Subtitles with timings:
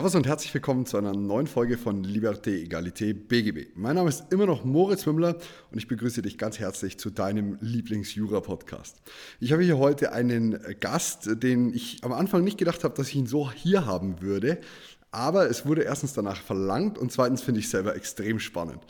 [0.00, 3.76] Servus und herzlich willkommen zu einer neuen Folge von Liberté, Egalité, BGB.
[3.76, 5.36] Mein Name ist immer noch Moritz Mümmler
[5.70, 8.96] und ich begrüße dich ganz herzlich zu deinem Lieblings-Jura-Podcast.
[9.40, 13.16] Ich habe hier heute einen Gast, den ich am Anfang nicht gedacht habe, dass ich
[13.16, 14.60] ihn so hier haben würde.
[15.12, 18.80] Aber es wurde erstens danach verlangt und zweitens finde ich selber extrem spannend.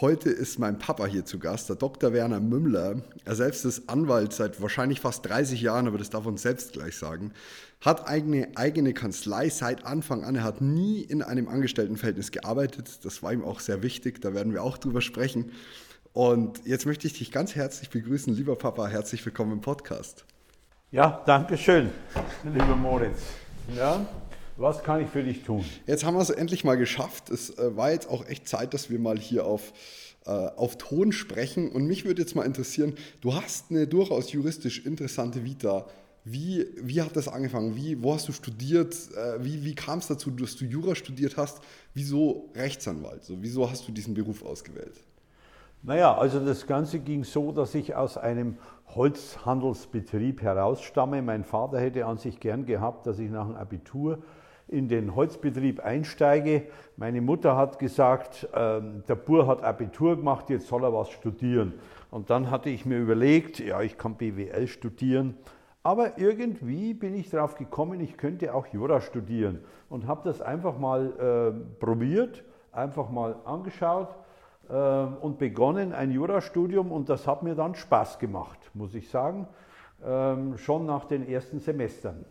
[0.00, 2.14] Heute ist mein Papa hier zu Gast, der Dr.
[2.14, 3.02] Werner Mümmler.
[3.26, 6.96] Er selbst ist Anwalt seit wahrscheinlich fast 30 Jahren, aber das darf uns selbst gleich
[6.96, 7.32] sagen.
[7.82, 10.36] Hat eigene, eigene Kanzlei seit Anfang an.
[10.36, 13.04] Er hat nie in einem Angestelltenverhältnis gearbeitet.
[13.04, 14.22] Das war ihm auch sehr wichtig.
[14.22, 15.52] Da werden wir auch drüber sprechen.
[16.14, 18.86] Und jetzt möchte ich dich ganz herzlich begrüßen, lieber Papa.
[18.86, 20.24] Herzlich willkommen im Podcast.
[20.90, 21.90] Ja, danke schön,
[22.44, 23.20] lieber Moritz.
[23.74, 24.06] Ja,
[24.56, 25.64] was kann ich für dich tun?
[25.86, 27.30] Jetzt haben wir es endlich mal geschafft.
[27.30, 29.72] Es äh, war jetzt auch echt Zeit, dass wir mal hier auf,
[30.24, 31.70] äh, auf Ton sprechen.
[31.70, 35.86] Und mich würde jetzt mal interessieren, du hast eine durchaus juristisch interessante Vita.
[36.24, 37.76] Wie, wie hat das angefangen?
[37.76, 38.94] Wie, wo hast du studiert?
[39.16, 41.60] Äh, wie, wie kam es dazu, dass du Jura studiert hast?
[41.94, 43.24] Wieso Rechtsanwalt?
[43.24, 44.94] So, wieso hast du diesen Beruf ausgewählt?
[45.82, 48.56] Naja, also das Ganze ging so, dass ich aus einem
[48.96, 51.22] Holzhandelsbetrieb herausstamme.
[51.22, 54.18] Mein Vater hätte an sich gern gehabt, dass ich nach dem Abitur
[54.68, 56.64] in den Holzbetrieb einsteige.
[56.96, 61.74] Meine Mutter hat gesagt, äh, der Bur hat Abitur gemacht, jetzt soll er was studieren.
[62.10, 65.36] Und dann hatte ich mir überlegt, ja, ich kann BWL studieren.
[65.82, 70.78] Aber irgendwie bin ich darauf gekommen, ich könnte auch Jura studieren und habe das einfach
[70.78, 71.12] mal
[71.52, 72.42] äh, probiert,
[72.72, 74.08] einfach mal angeschaut
[74.68, 79.46] äh, und begonnen ein Jurastudium und das hat mir dann Spaß gemacht, muss ich sagen,
[80.04, 82.24] äh, schon nach den ersten Semestern.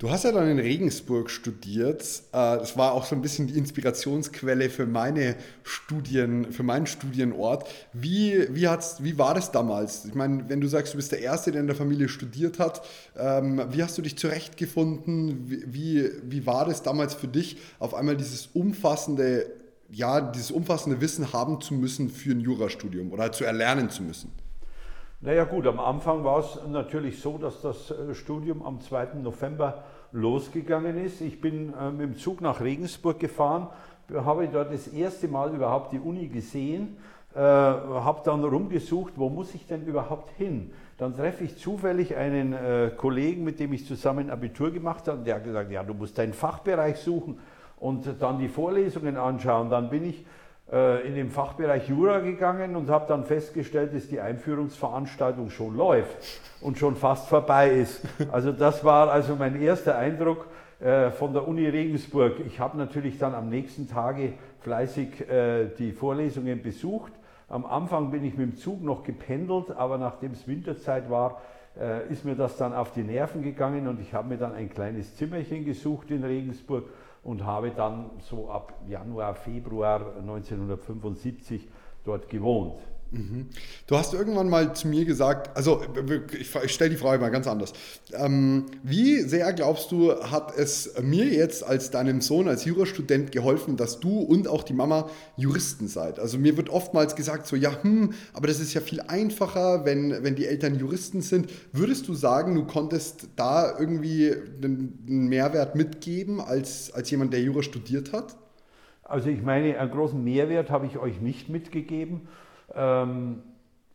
[0.00, 2.02] Du hast ja dann in Regensburg studiert.
[2.32, 7.68] Äh, das war auch so ein bisschen die Inspirationsquelle für meine Studien, für meinen Studienort.
[7.92, 10.06] Wie, wie, hat's, wie war das damals?
[10.06, 12.80] Ich meine, wenn du sagst, du bist der Erste, der in der Familie studiert hat,
[13.14, 15.44] ähm, wie hast du dich zurechtgefunden?
[15.66, 19.50] Wie, wie war das damals für dich, auf einmal dieses umfassende,
[19.90, 24.32] ja, dieses umfassende Wissen haben zu müssen für ein Jurastudium oder zu erlernen zu müssen?
[25.22, 29.16] Naja gut, am Anfang war es natürlich so, dass das äh, Studium am 2.
[29.22, 31.20] November losgegangen ist.
[31.20, 33.68] Ich bin äh, mit dem Zug nach Regensburg gefahren,
[34.14, 36.96] habe dort das erste Mal überhaupt die Uni gesehen,
[37.34, 40.72] äh, habe dann rumgesucht, wo muss ich denn überhaupt hin.
[40.96, 45.34] Dann treffe ich zufällig einen äh, Kollegen, mit dem ich zusammen Abitur gemacht habe, der
[45.34, 47.38] hat gesagt, ja, du musst deinen Fachbereich suchen
[47.78, 49.68] und dann die Vorlesungen anschauen.
[49.68, 50.24] Dann bin ich
[50.70, 56.16] in den Fachbereich Jura gegangen und habe dann festgestellt, dass die Einführungsveranstaltung schon läuft
[56.60, 58.02] und schon fast vorbei ist.
[58.30, 60.46] Also das war also mein erster Eindruck
[60.78, 62.34] äh, von der Uni Regensburg.
[62.46, 67.12] Ich habe natürlich dann am nächsten Tage fleißig äh, die Vorlesungen besucht.
[67.48, 71.40] Am Anfang bin ich mit dem Zug noch gependelt, aber nachdem es Winterzeit war,
[72.08, 75.16] ist mir das dann auf die Nerven gegangen und ich habe mir dann ein kleines
[75.16, 76.84] Zimmerchen gesucht in Regensburg
[77.22, 81.68] und habe dann so ab Januar, Februar 1975
[82.04, 82.80] dort gewohnt.
[83.12, 83.46] Mhm.
[83.88, 85.82] Du hast irgendwann mal zu mir gesagt, also
[86.38, 87.72] ich, ich stelle die Frage mal ganz anders.
[88.12, 93.76] Ähm, wie sehr glaubst du, hat es mir jetzt als deinem Sohn, als Jurastudent geholfen,
[93.76, 96.20] dass du und auch die Mama Juristen seid?
[96.20, 100.22] Also mir wird oftmals gesagt, so ja, hm, aber das ist ja viel einfacher, wenn,
[100.22, 101.50] wenn die Eltern Juristen sind.
[101.72, 104.32] Würdest du sagen, du konntest da irgendwie
[104.62, 108.36] einen, Mehrwert mitgeben als, als jemand, der Jura studiert hat?
[109.02, 112.28] Also ich meine, einen großen Mehrwert habe ich euch nicht mitgegeben.
[112.74, 113.42] Ähm,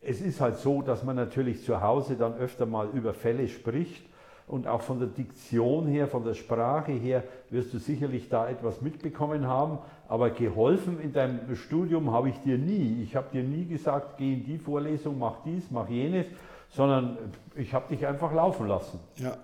[0.01, 4.05] es ist halt so, dass man natürlich zu Hause dann öfter mal über Fälle spricht
[4.47, 8.81] und auch von der Diktion her, von der Sprache her wirst du sicherlich da etwas
[8.81, 13.01] mitbekommen haben, aber geholfen in deinem Studium habe ich dir nie.
[13.01, 16.27] Ich habe dir nie gesagt, geh in die Vorlesung, mach dies, mach jenes,
[16.71, 17.17] sondern
[17.55, 18.99] ich habe dich einfach laufen lassen.
[19.17, 19.37] Ja,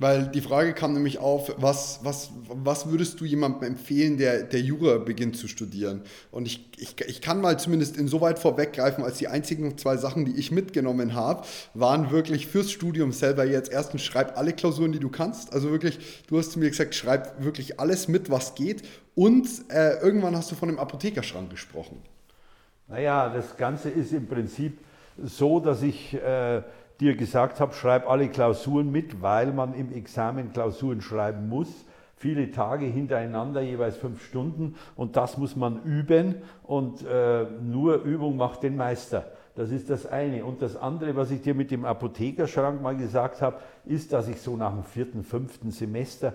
[0.00, 4.60] weil die Frage kam nämlich auf, was, was, was würdest du jemandem empfehlen, der, der
[4.60, 6.02] Jura beginnt zu studieren?
[6.30, 10.38] Und ich, ich, ich kann mal zumindest insoweit vorweggreifen, als die einzigen zwei Sachen, die
[10.38, 11.44] ich mitgenommen habe,
[11.74, 15.52] waren wirklich fürs Studium selber jetzt erstens schreib alle Klausuren, die du kannst.
[15.52, 15.98] Also wirklich,
[16.28, 18.82] du hast zu mir gesagt, schreib wirklich alles mit, was geht.
[19.16, 22.00] Und äh, irgendwann hast du von einem Apothekerschrank gesprochen.
[22.86, 24.78] Naja, das Ganze ist im Prinzip
[25.22, 26.62] so, dass ich äh,
[27.00, 31.68] dir gesagt habe, schreib alle Klausuren mit, weil man im Examen Klausuren schreiben muss.
[32.16, 38.36] Viele Tage hintereinander, jeweils fünf Stunden und das muss man üben und äh, nur Übung
[38.36, 39.30] macht den Meister.
[39.54, 40.44] Das ist das eine.
[40.44, 44.40] Und das andere, was ich dir mit dem Apothekerschrank mal gesagt habe, ist, dass ich
[44.40, 46.34] so nach dem vierten, fünften Semester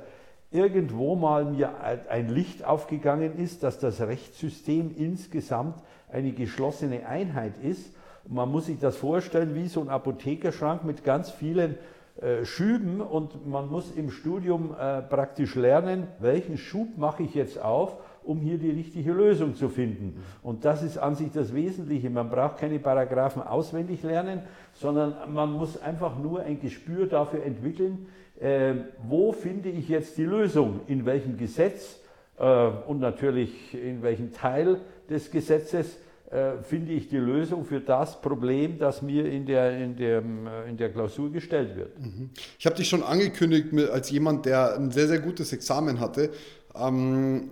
[0.52, 1.72] irgendwo mal mir
[2.10, 5.82] ein Licht aufgegangen ist, dass das Rechtssystem insgesamt
[6.12, 7.96] eine geschlossene Einheit ist.
[8.28, 11.78] Man muss sich das vorstellen wie so ein Apothekerschrank mit ganz vielen
[12.22, 17.60] äh, Schüben und man muss im Studium äh, praktisch lernen, welchen Schub mache ich jetzt
[17.60, 20.24] auf, um hier die richtige Lösung zu finden.
[20.42, 22.10] Und das ist an sich das Wesentliche.
[22.10, 24.42] Man braucht keine Paragraphen auswendig lernen,
[24.74, 28.06] sondern man muss einfach nur ein Gespür dafür entwickeln,
[28.40, 28.76] äh,
[29.08, 32.00] wo finde ich jetzt die Lösung, in welchem Gesetz
[32.38, 34.80] äh, und natürlich in welchem Teil
[35.10, 35.98] des Gesetzes
[36.64, 40.78] finde ich die Lösung für das Problem, das mir in der, in der, äh, in
[40.78, 42.00] der Klausur gestellt wird.
[42.00, 42.32] Mhm.
[42.58, 46.32] Ich habe dich schon angekündigt als jemand, der ein sehr, sehr gutes Examen hatte.
[46.76, 47.52] Ähm,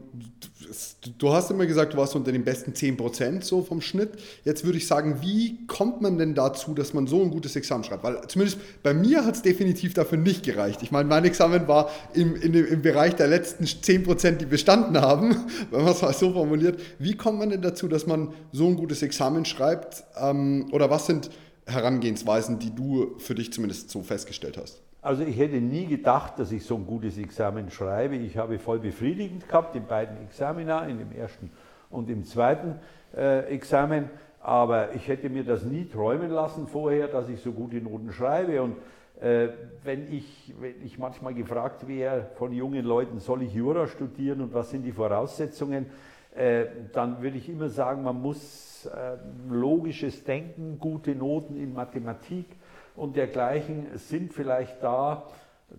[1.17, 4.11] du hast immer gesagt, du warst unter den besten 10% so vom Schnitt.
[4.43, 7.83] Jetzt würde ich sagen, wie kommt man denn dazu, dass man so ein gutes Examen
[7.83, 8.03] schreibt?
[8.03, 10.81] Weil zumindest bei mir hat es definitiv dafür nicht gereicht.
[10.81, 15.35] Ich meine, mein Examen war im, in, im Bereich der letzten 10%, die bestanden haben,
[15.71, 16.79] wenn man es mal so formuliert.
[16.97, 20.03] Wie kommt man denn dazu, dass man so ein gutes Examen schreibt?
[20.19, 21.29] Ähm, oder was sind
[21.65, 24.81] Herangehensweisen, die du für dich zumindest so festgestellt hast?
[25.01, 28.15] Also ich hätte nie gedacht, dass ich so ein gutes Examen schreibe.
[28.15, 31.49] Ich habe voll befriedigend gehabt in beiden Examina, in dem ersten
[31.89, 32.75] und im zweiten
[33.15, 34.09] äh, Examen.
[34.39, 38.61] Aber ich hätte mir das nie träumen lassen vorher, dass ich so gute Noten schreibe.
[38.61, 38.75] Und
[39.21, 39.49] äh,
[39.83, 44.53] wenn, ich, wenn ich manchmal gefragt wäre von jungen Leuten, soll ich Jura studieren und
[44.53, 45.87] was sind die Voraussetzungen,
[46.35, 49.17] äh, dann würde ich immer sagen, man muss äh,
[49.49, 52.45] logisches Denken, gute Noten in Mathematik,
[52.95, 55.27] und dergleichen sind vielleicht da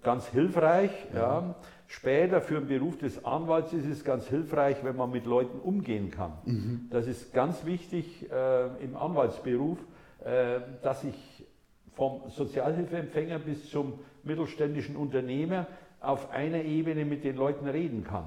[0.02, 0.90] ganz hilfreich.
[1.14, 1.20] Ja.
[1.20, 1.54] ja.
[1.86, 6.10] Später für den Beruf des Anwalts ist es ganz hilfreich, wenn man mit Leuten umgehen
[6.10, 6.32] kann.
[6.46, 6.86] Mhm.
[6.90, 9.78] Das ist ganz wichtig äh, im Anwaltsberuf,
[10.24, 11.46] äh, dass ich
[11.92, 15.66] vom Sozialhilfeempfänger bis zum mittelständischen Unternehmer
[16.02, 18.24] auf einer Ebene mit den Leuten reden kann.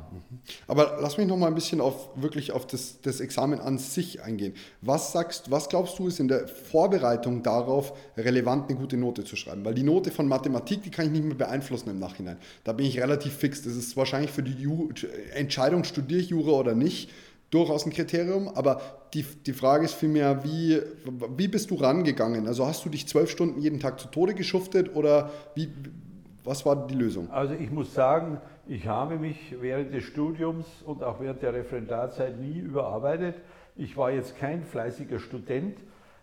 [0.67, 4.23] Aber lass mich noch mal ein bisschen auf wirklich auf das, das Examen an sich
[4.23, 4.53] eingehen.
[4.81, 9.35] Was sagst, was glaubst du, ist in der Vorbereitung darauf relevant, eine gute Note zu
[9.35, 9.65] schreiben?
[9.65, 12.37] Weil die Note von Mathematik, die kann ich nicht mehr beeinflussen im Nachhinein.
[12.63, 13.63] Da bin ich relativ fix.
[13.63, 14.89] Das ist wahrscheinlich für die Ju
[15.33, 17.09] Entscheidung, studiere ich Jura oder nicht,
[17.51, 18.81] durchaus ein Kriterium, aber
[19.13, 20.81] die, die Frage ist vielmehr, wie,
[21.37, 22.47] wie bist du rangegangen?
[22.47, 25.69] Also hast du dich zwölf Stunden jeden Tag zu Tode geschuftet oder wie,
[26.45, 27.29] was war die Lösung?
[27.31, 32.39] Also ich muss sagen, ich habe mich während des Studiums und auch während der Referendarzeit
[32.39, 33.35] nie überarbeitet.
[33.75, 35.77] Ich war jetzt kein fleißiger Student,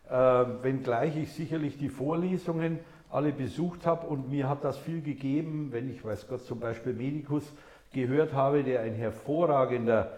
[0.08, 2.78] äh, wenngleich ich sicherlich die Vorlesungen
[3.10, 6.94] alle besucht habe und mir hat das viel gegeben, wenn ich, weiß Gott, zum Beispiel
[6.94, 7.44] Medikus
[7.92, 10.12] gehört habe, der ein hervorragender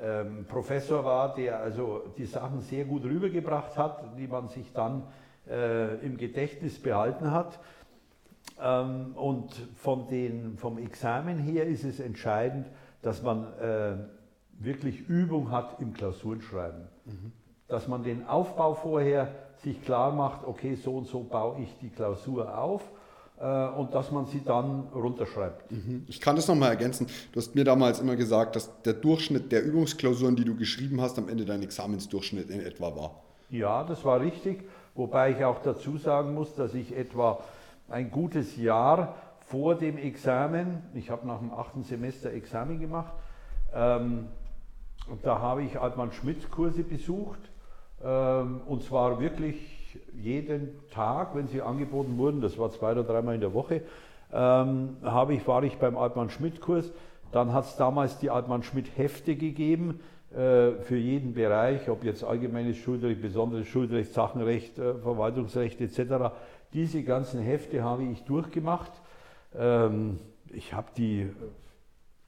[0.00, 5.02] ähm, Professor war, der also die Sachen sehr gut rübergebracht hat, die man sich dann
[5.48, 7.58] äh, im Gedächtnis behalten hat.
[8.60, 12.66] Ähm, und von den, vom Examen her ist es entscheidend,
[13.02, 13.96] dass man äh,
[14.58, 16.88] wirklich Übung hat im Klausurenschreiben.
[17.04, 17.32] Mhm.
[17.68, 19.28] Dass man den Aufbau vorher
[19.62, 22.82] sich klar macht, okay, so und so baue ich die Klausur auf
[23.38, 25.70] äh, und dass man sie dann runterschreibt.
[25.70, 26.04] Mhm.
[26.08, 27.06] Ich kann das nochmal ergänzen.
[27.32, 31.18] Du hast mir damals immer gesagt, dass der Durchschnitt der Übungsklausuren, die du geschrieben hast,
[31.18, 33.22] am Ende dein Examensdurchschnitt in etwa war.
[33.50, 34.64] Ja, das war richtig.
[34.94, 37.40] Wobei ich auch dazu sagen muss, dass ich etwa
[37.88, 39.14] ein gutes Jahr
[39.46, 43.12] vor dem Examen, ich habe nach dem achten Semester Examen gemacht,
[43.74, 44.28] ähm,
[45.08, 47.38] und da habe ich Altmann-Schmidt-Kurse besucht,
[48.02, 53.34] ähm, und zwar wirklich jeden Tag, wenn sie angeboten wurden, das war zwei oder dreimal
[53.34, 53.82] in der Woche,
[54.32, 56.92] ähm, habe ich, war ich beim Altmann-Schmidt-Kurs.
[57.32, 63.68] Dann hat es damals die Altmann-Schmidt-Hefte gegeben für jeden Bereich, ob jetzt allgemeines Schuldrecht, besonderes
[63.68, 66.34] Schuldrecht, Sachenrecht, äh, Verwaltungsrecht etc.
[66.74, 68.92] Diese ganzen Hefte habe ich durchgemacht.
[69.56, 70.18] Ähm,
[70.52, 71.30] ich habe die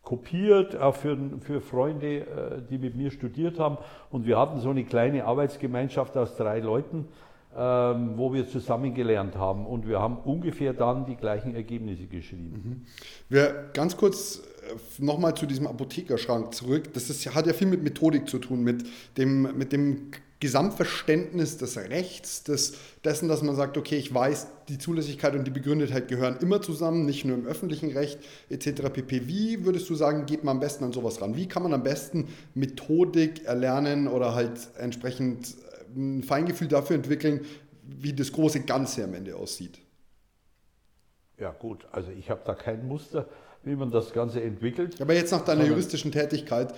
[0.09, 3.77] kopiert, auch für, für Freunde, äh, die mit mir studiert haben.
[4.11, 7.09] Und wir hatten so eine kleine Arbeitsgemeinschaft aus drei Leuten,
[7.55, 9.67] ähm, wo wir zusammen gelernt haben.
[9.67, 12.63] Und wir haben ungefähr dann die gleichen Ergebnisse geschrieben.
[12.65, 12.87] Mhm.
[13.29, 14.48] Wir ganz kurz äh,
[14.99, 16.93] nochmal zu diesem Apothekerschrank zurück.
[16.95, 18.85] Das ist, hat ja viel mit Methodik zu tun, mit
[19.17, 20.11] dem, mit dem
[20.41, 25.51] Gesamtverständnis des Rechts, des, dessen, dass man sagt, okay, ich weiß, die Zulässigkeit und die
[25.51, 28.83] Begründetheit gehören immer zusammen, nicht nur im öffentlichen Recht etc.
[28.93, 29.27] pp.
[29.27, 31.35] Wie würdest du sagen, geht man am besten an sowas ran?
[31.35, 35.57] Wie kann man am besten Methodik erlernen oder halt entsprechend
[35.97, 37.45] äh, ein Feingefühl dafür entwickeln,
[37.83, 39.81] wie das große Ganze am Ende aussieht?
[41.37, 43.29] Ja gut, also ich habe da kein Muster
[43.65, 45.01] wie man das Ganze entwickelt.
[45.01, 46.75] Aber jetzt nach deiner juristischen Tätigkeit,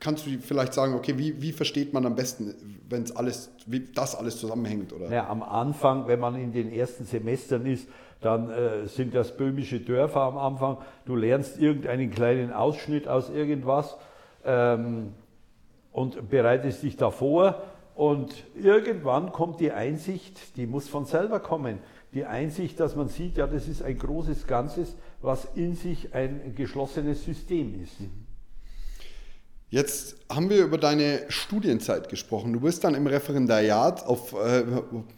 [0.00, 2.54] kannst du vielleicht sagen, okay, wie, wie versteht man am besten,
[2.88, 4.92] wenn es alles, wie das alles zusammenhängt?
[4.92, 5.10] Oder?
[5.10, 7.88] Ja, am Anfang, wenn man in den ersten Semestern ist,
[8.20, 10.78] dann äh, sind das böhmische Dörfer am Anfang.
[11.04, 13.96] Du lernst irgendeinen kleinen Ausschnitt aus irgendwas
[14.44, 15.14] ähm,
[15.92, 17.62] und bereitest dich davor.
[17.94, 21.78] Und irgendwann kommt die Einsicht, die muss von selber kommen.
[22.14, 26.54] Die Einsicht, dass man sieht, ja, das ist ein großes Ganzes, was in sich ein
[26.54, 28.00] geschlossenes System ist.
[28.00, 28.27] Mhm.
[29.70, 32.54] Jetzt haben wir über deine Studienzeit gesprochen.
[32.54, 34.64] Du bist dann im Referendariat auf äh,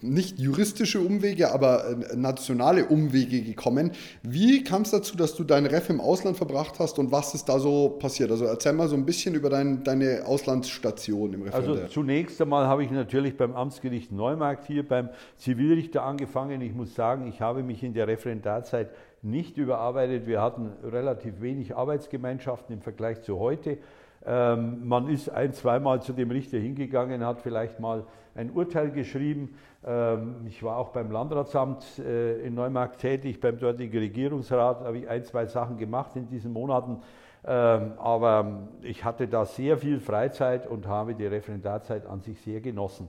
[0.01, 3.93] nicht juristische Umwege, aber äh, nationale Umwege gekommen.
[4.25, 7.49] Wie kam es dazu, dass du dein Ref im Ausland verbracht hast und was ist
[7.49, 8.33] da so passiert?
[8.33, 11.83] Also erzähl mal so ein bisschen über dein, deine Auslandsstation im Referendariat.
[11.85, 16.61] Also zunächst einmal habe ich natürlich beim Amtsgericht Neumarkt hier beim Zivilrichter angefangen.
[16.61, 18.91] Ich muss sagen, ich habe mich in der Referendarzeit
[19.23, 20.27] nicht überarbeitet.
[20.27, 23.79] Wir hatten relativ wenig Arbeitsgemeinschaften im Vergleich zu heute.
[24.27, 29.55] Ähm, man ist ein, zweimal zu dem Richter hingegangen, hat vielleicht mal ein Urteil geschrieben.
[29.85, 35.09] Ähm, ich war auch beim Landratsamt äh, in Neumarkt tätig, beim dortigen Regierungsrat habe ich
[35.09, 36.99] ein, zwei Sachen gemacht in diesen Monaten.
[37.43, 42.61] Ähm, aber ich hatte da sehr viel Freizeit und habe die Referendarzeit an sich sehr
[42.61, 43.09] genossen.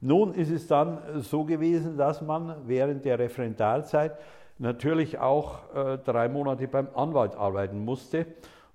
[0.00, 4.16] Nun ist es dann so gewesen, dass man während der Referendarzeit
[4.58, 8.26] natürlich auch äh, drei Monate beim Anwalt arbeiten musste.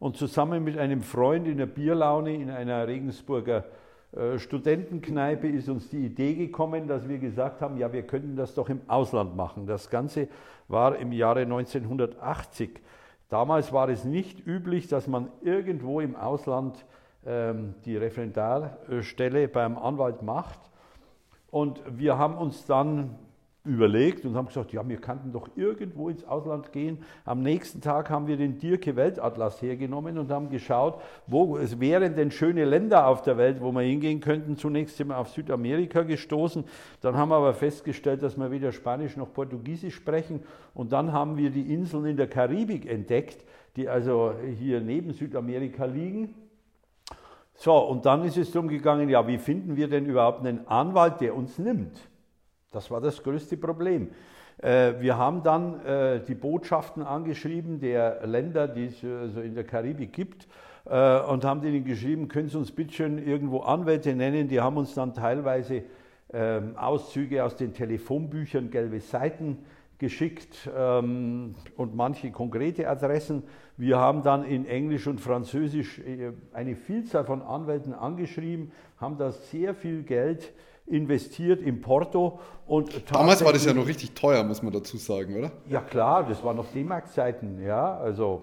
[0.03, 3.63] Und zusammen mit einem Freund in der Bierlaune in einer Regensburger
[4.12, 8.53] äh, Studentenkneipe ist uns die Idee gekommen, dass wir gesagt haben, ja, wir könnten das
[8.53, 9.65] doch im Ausland machen.
[9.65, 10.27] Das Ganze
[10.67, 12.81] war im Jahre 1980.
[13.29, 16.83] Damals war es nicht üblich, dass man irgendwo im Ausland
[17.25, 20.60] ähm, die Referendarstelle beim Anwalt macht.
[21.50, 23.15] Und wir haben uns dann
[23.65, 26.98] überlegt und haben gesagt, ja, wir könnten doch irgendwo ins Ausland gehen.
[27.24, 32.15] Am nächsten Tag haben wir den Dirke Weltatlas hergenommen und haben geschaut, wo es wären
[32.15, 34.58] denn schöne Länder auf der Welt, wo wir hingehen könnten.
[34.58, 36.65] Zunächst sind wir auf Südamerika gestoßen,
[37.00, 40.41] dann haben wir aber festgestellt, dass wir weder Spanisch noch Portugiesisch sprechen
[40.74, 43.46] und dann haben wir die Inseln in der Karibik entdeckt,
[43.77, 46.36] die also hier neben Südamerika liegen.
[47.55, 51.22] So, und dann ist es darum gegangen, ja, wie finden wir denn überhaupt einen Anwalt,
[51.22, 52.10] der uns nimmt?
[52.73, 54.09] Das war das größte Problem.
[54.57, 59.63] Äh, wir haben dann äh, die Botschaften angeschrieben der Länder, die es also in der
[59.63, 60.47] Karibik gibt,
[60.85, 64.47] äh, und haben denen geschrieben, können Sie uns bitte schön irgendwo Anwälte nennen.
[64.47, 65.83] Die haben uns dann teilweise
[66.33, 69.59] ähm, Auszüge aus den Telefonbüchern, gelbe Seiten
[69.99, 73.43] geschickt ähm, und manche konkrete Adressen.
[73.77, 76.01] Wir haben dann in Englisch und Französisch
[76.53, 80.53] eine Vielzahl von Anwälten angeschrieben, haben da sehr viel Geld
[80.85, 82.39] investiert in Porto.
[82.65, 85.51] Und Damals war das ja noch richtig teuer, muss man dazu sagen, oder?
[85.69, 88.41] Ja klar, das waren noch D-Mark-Zeiten, ja, also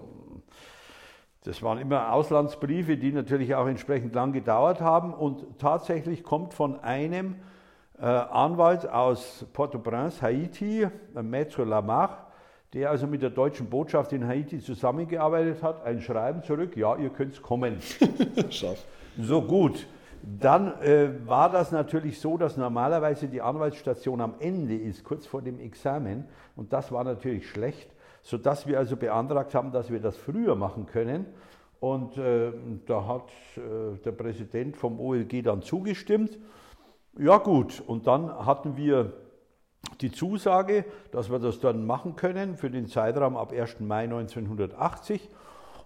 [1.43, 6.79] das waren immer Auslandsbriefe, die natürlich auch entsprechend lang gedauert haben und tatsächlich kommt von
[6.81, 7.35] einem
[7.99, 12.31] äh, Anwalt aus Port-au-Prince, Haiti, Maître Lamar,
[12.73, 17.09] der also mit der deutschen Botschaft in Haiti zusammengearbeitet hat, ein Schreiben zurück, ja, ihr
[17.09, 17.77] könnt kommen.
[18.49, 18.85] Schaff.
[19.19, 19.87] So gut.
[20.23, 25.41] Dann äh, war das natürlich so, dass normalerweise die Anwaltsstation am Ende ist, kurz vor
[25.41, 26.25] dem Examen.
[26.55, 27.89] Und das war natürlich schlecht,
[28.21, 31.25] sodass wir also beantragt haben, dass wir das früher machen können.
[31.79, 32.51] Und äh,
[32.85, 36.37] da hat äh, der Präsident vom OLG dann zugestimmt.
[37.17, 39.13] Ja gut, und dann hatten wir
[39.99, 43.79] die Zusage, dass wir das dann machen können für den Zeitraum ab 1.
[43.79, 45.29] Mai 1980.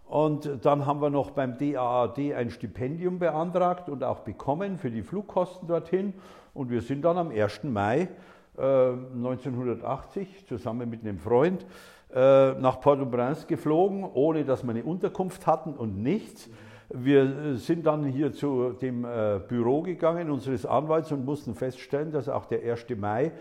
[0.08, 5.02] Und dann haben wir noch beim DAAD ein Stipendium beantragt und auch bekommen für die
[5.02, 6.14] Flugkosten dorthin.
[6.54, 7.64] Und wir sind dann am 1.
[7.64, 8.08] Mai
[8.58, 11.66] äh, 1980 zusammen mit einem Freund
[12.14, 16.50] äh, nach Port-au-Prince geflogen, ohne dass wir eine Unterkunft hatten und nichts.
[16.90, 22.30] Wir sind dann hier zu dem äh, Büro gegangen unseres Anwalts und mussten feststellen, dass
[22.30, 22.86] auch der 1.
[22.96, 23.32] Mai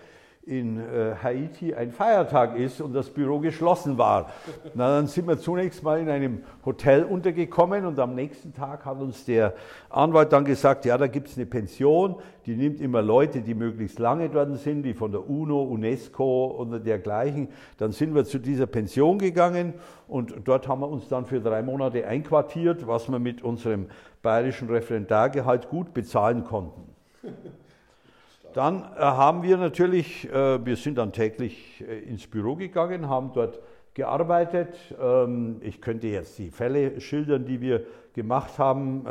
[0.47, 4.31] in äh, Haiti ein Feiertag ist und das Büro geschlossen war.
[4.75, 9.01] Na, dann sind wir zunächst mal in einem Hotel untergekommen und am nächsten Tag hat
[9.01, 9.55] uns der
[9.89, 13.99] Anwalt dann gesagt, ja, da gibt es eine Pension, die nimmt immer Leute, die möglichst
[13.99, 17.49] lange dort sind, die von der UNO, UNESCO oder dergleichen.
[17.79, 19.75] Dann sind wir zu dieser Pension gegangen
[20.09, 23.87] und dort haben wir uns dann für drei Monate einquartiert, was wir mit unserem
[24.21, 26.83] bayerischen Referendargehalt gut bezahlen konnten.
[28.55, 33.33] Dann äh, haben wir natürlich, äh, wir sind dann täglich äh, ins Büro gegangen, haben
[33.35, 33.59] dort
[33.95, 34.77] gearbeitet.
[35.01, 39.03] Ähm, ich könnte jetzt die Fälle schildern, die wir gemacht haben.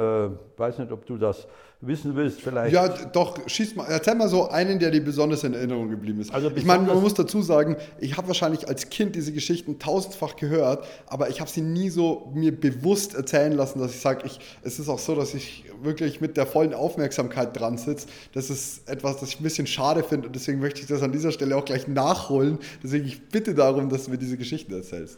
[0.53, 1.45] Ich weiß nicht, ob du das
[1.87, 2.73] wissen willst, vielleicht.
[2.73, 6.33] Ja, doch, schieß mal, erzähl mal so einen, der dir besonders in Erinnerung geblieben ist.
[6.33, 10.35] Also ich meine, man muss dazu sagen, ich habe wahrscheinlich als Kind diese Geschichten tausendfach
[10.35, 14.39] gehört, aber ich habe sie nie so mir bewusst erzählen lassen, dass ich sage, ich,
[14.63, 18.07] es ist auch so, dass ich wirklich mit der vollen Aufmerksamkeit dran sitze.
[18.33, 21.11] Das ist etwas, das ich ein bisschen schade finde und deswegen möchte ich das an
[21.11, 22.59] dieser Stelle auch gleich nachholen.
[22.81, 25.17] Deswegen ich bitte darum, dass mir diese Geschichten erzählst.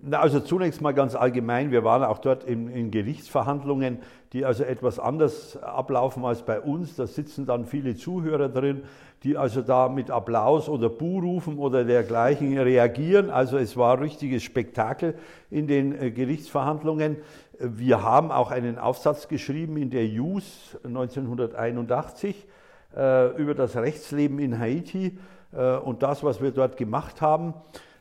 [0.00, 3.98] Na, also zunächst mal ganz allgemein, wir waren auch dort in, in, Gerichtsverhandlungen,
[4.32, 6.94] die also etwas anders ablaufen als bei uns.
[6.94, 8.84] Da sitzen dann viele Zuhörer drin,
[9.24, 13.28] die also da mit Applaus oder Buh rufen oder dergleichen reagieren.
[13.28, 15.16] Also es war ein richtiges Spektakel
[15.50, 17.16] in den äh, Gerichtsverhandlungen.
[17.58, 22.46] Wir haben auch einen Aufsatz geschrieben in der JUS 1981
[22.96, 25.18] äh, über das Rechtsleben in Haiti
[25.52, 27.54] äh, und das, was wir dort gemacht haben.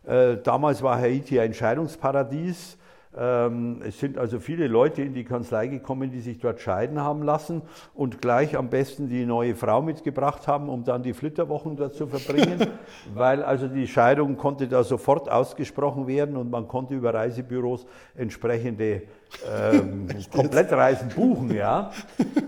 [0.07, 2.77] Äh, damals war Haiti ein Scheidungsparadies.
[3.19, 7.23] Ähm, es sind also viele Leute in die Kanzlei gekommen, die sich dort scheiden haben
[7.23, 7.63] lassen
[7.95, 12.05] und gleich am besten die neue Frau mitgebracht haben, um dann die Flitterwochen dort zu
[12.05, 12.67] verbringen,
[13.15, 19.03] weil also die Scheidung konnte da sofort ausgesprochen werden und man konnte über Reisebüros entsprechende
[19.51, 21.53] ähm, Komplettreisen buchen.
[21.55, 21.91] Ja.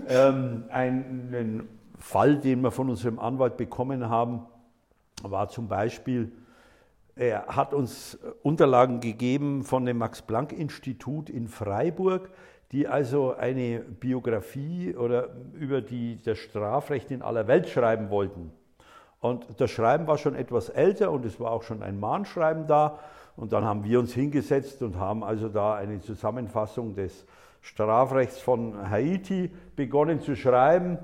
[0.08, 4.46] Ähm, ein Fall, den wir von unserem Anwalt bekommen haben,
[5.22, 6.32] war zum Beispiel,
[7.20, 12.30] er hat uns Unterlagen gegeben von dem Max-Planck-Institut in Freiburg,
[12.72, 18.52] die also eine Biografie oder über die, das Strafrecht in aller Welt schreiben wollten.
[19.20, 22.98] Und das Schreiben war schon etwas älter und es war auch schon ein Mahnschreiben da.
[23.36, 27.26] Und dann haben wir uns hingesetzt und haben also da eine Zusammenfassung des
[27.60, 30.96] Strafrechts von Haiti begonnen zu schreiben.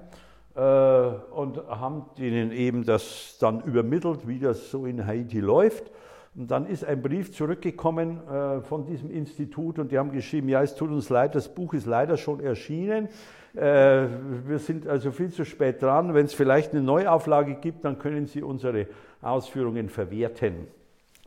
[0.55, 5.91] Äh, und haben ihnen eben das dann übermittelt, wie das so in Haiti läuft.
[6.37, 10.63] Und dann ist ein Brief zurückgekommen äh, von diesem Institut und die haben geschrieben, ja,
[10.63, 13.09] es tut uns leid, das Buch ist leider schon erschienen.
[13.55, 14.07] Äh,
[14.47, 16.13] wir sind also viel zu spät dran.
[16.13, 18.87] Wenn es vielleicht eine Neuauflage gibt, dann können Sie unsere
[19.23, 20.67] Ausführungen verwerten.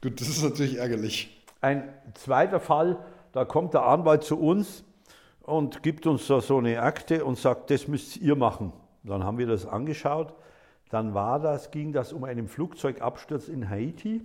[0.04, 1.44] Gut, das ist natürlich ärgerlich.
[1.60, 3.00] Ein zweiter Fall,
[3.32, 4.84] da kommt der Anwalt zu uns
[5.42, 8.72] und gibt uns da so eine Akte und sagt, das müsst ihr machen.
[9.04, 10.36] Dann haben wir das angeschaut.
[10.92, 14.22] Dann war das, ging das um einen Flugzeugabsturz in Haiti,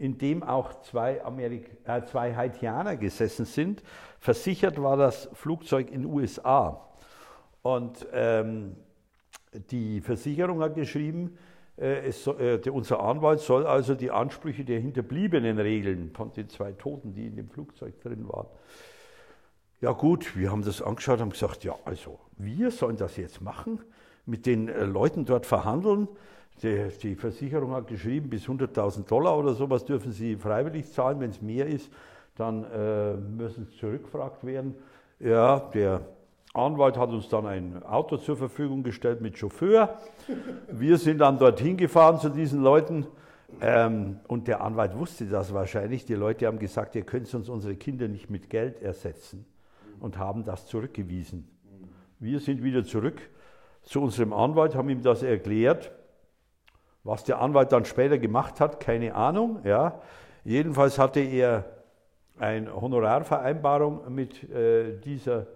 [0.00, 3.82] in dem auch zwei, Amerik äh, zwei Haitianer gesessen sind.
[4.18, 6.88] Versichert war das Flugzeug in USA.
[7.60, 8.76] Und ähm,
[9.70, 11.36] die Versicherung hat geschrieben,
[11.76, 16.72] äh, es, äh, unser Anwalt soll also die Ansprüche der Hinterbliebenen regeln, von den zwei
[16.72, 18.48] Toten, die in dem Flugzeug drin waren.
[19.82, 23.80] Ja gut, wir haben das angeschaut und gesagt, ja, also wir sollen das jetzt machen
[24.24, 26.08] mit den äh, Leuten dort verhandeln.
[26.62, 31.20] Die, Versicherung hat geschrieben, bis 100.000 Dollar oder sowas dürfen sie freiwillig zahlen.
[31.20, 31.90] Wenn es mehr ist,
[32.36, 34.74] dann äh, müssen sie zurückgefragt werden.
[35.18, 36.02] Ja, der
[36.52, 39.98] Anwalt hat uns dann ein Auto zur Verfügung gestellt mit Chauffeur.
[40.70, 43.06] Wir sind dann dorthin gefahren zu diesen Leuten.
[43.60, 46.04] Ähm, und der Anwalt wusste das wahrscheinlich.
[46.04, 49.44] Die Leute haben gesagt, ihr könnt uns unsere Kinder nicht mit Geld ersetzen
[50.00, 51.48] und haben das zurückgewiesen.
[52.18, 53.20] Wir sind wieder zurück
[53.82, 55.92] zu unserem Anwalt, haben ihm das erklärt.
[57.02, 59.60] Was der Anwalt dann später gemacht hat, keine Ahnung.
[59.64, 60.00] Ja.
[60.44, 61.64] Jedenfalls hatte er
[62.38, 65.46] eine Honorarvereinbarung mit äh, dieser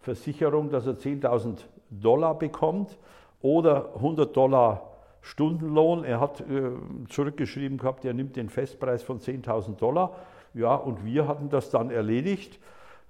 [0.00, 1.58] Versicherung, dass er 10.000
[1.90, 2.98] Dollar bekommt
[3.40, 4.90] oder 100 Dollar
[5.20, 6.04] Stundenlohn.
[6.04, 6.70] Er hat äh,
[7.08, 10.16] zurückgeschrieben gehabt, er nimmt den Festpreis von 10.000 Dollar.
[10.52, 12.60] Ja, und wir hatten das dann erledigt.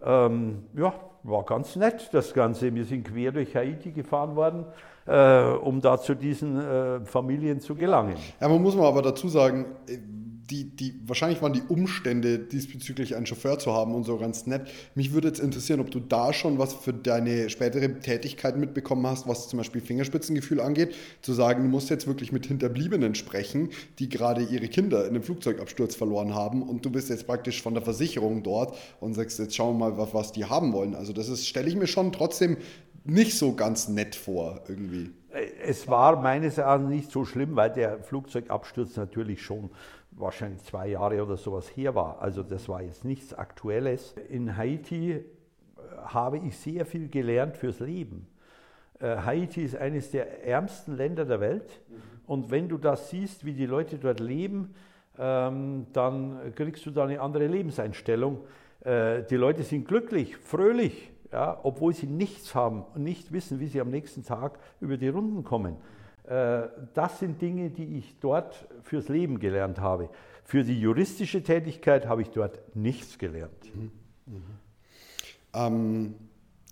[0.03, 2.75] Ähm, ja, war ganz nett, das Ganze.
[2.75, 4.67] Wir sind quer durch Haiti gefahren worden,
[5.07, 8.17] äh, um da zu diesen äh, Familien zu gelangen.
[8.41, 9.67] Ja, man muss mal aber dazu sagen,
[10.51, 14.69] die, die, wahrscheinlich waren die Umstände diesbezüglich einen Chauffeur zu haben und so ganz nett.
[14.95, 19.27] Mich würde jetzt interessieren, ob du da schon was für deine spätere Tätigkeit mitbekommen hast,
[19.27, 24.09] was zum Beispiel Fingerspitzengefühl angeht, zu sagen, du musst jetzt wirklich mit Hinterbliebenen sprechen, die
[24.09, 27.83] gerade ihre Kinder in einem Flugzeugabsturz verloren haben und du bist jetzt praktisch von der
[27.83, 30.95] Versicherung dort und sagst, jetzt schauen wir mal, was, die haben wollen.
[30.95, 32.57] Also das ist, stelle ich mir schon trotzdem
[33.05, 35.11] nicht so ganz nett vor irgendwie.
[35.63, 39.71] Es war meines Erachtens nicht so schlimm, weil der Flugzeugabsturz natürlich schon
[40.17, 42.21] wahrscheinlich zwei Jahre oder sowas her war.
[42.21, 44.15] Also das war jetzt nichts Aktuelles.
[44.29, 45.23] In Haiti äh,
[46.05, 48.27] habe ich sehr viel gelernt fürs Leben.
[49.01, 51.81] Äh, Haiti ist eines der ärmsten Länder der Welt.
[52.27, 54.75] Und wenn du das siehst, wie die Leute dort leben,
[55.19, 58.41] ähm, dann kriegst du da eine andere Lebenseinstellung.
[58.81, 63.67] Äh, die Leute sind glücklich, fröhlich, ja, obwohl sie nichts haben und nicht wissen, wie
[63.67, 65.77] sie am nächsten Tag über die Runden kommen.
[66.29, 70.09] Äh, das sind Dinge, die ich dort fürs Leben gelernt habe.
[70.45, 73.75] Für die juristische Tätigkeit habe ich dort nichts gelernt.
[73.75, 73.91] Mhm.
[74.27, 74.43] Mhm.
[75.55, 76.15] Ähm,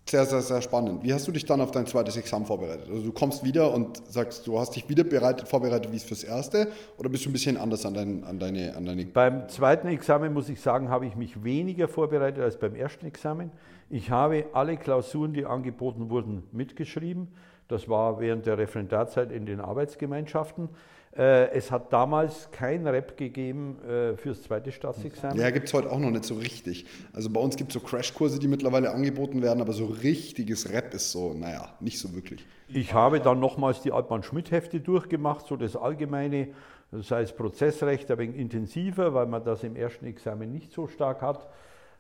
[0.05, 1.05] Sehr, sehr, sehr spannend.
[1.05, 2.89] Wie hast du dich dann auf dein zweites Examen vorbereitet?
[2.91, 6.25] Also du kommst wieder und sagst, du hast dich wieder bereitet, vorbereitet wie es fürs
[6.25, 9.07] erste oder bist du ein bisschen anders an, dein, an, deine, an deine...
[9.07, 13.53] Beim zweiten Examen, muss ich sagen, habe ich mich weniger vorbereitet als beim ersten Examen.
[13.89, 17.29] Ich habe alle Klausuren, die angeboten wurden, mitgeschrieben.
[17.69, 20.69] Das war während der Referendarzeit in den Arbeitsgemeinschaften.
[21.17, 25.39] Äh, es hat damals kein Rep gegeben äh, fürs zweite Staatsexamen.
[25.39, 26.87] Ja, gibt es heute auch noch nicht so richtig.
[27.13, 30.95] Also bei uns gibt es so Crashkurse, die mittlerweile angeboten werden, aber so richtiges Rep
[30.95, 32.47] ist so, naja, nicht so wirklich.
[32.69, 36.49] Ich habe dann nochmals die Altmann-Schmidt-Hefte durchgemacht, so das allgemeine,
[36.93, 41.21] sei es Prozessrecht, ein wenig intensiver, weil man das im ersten Examen nicht so stark
[41.21, 41.47] hat.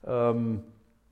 [0.07, 0.63] Ähm,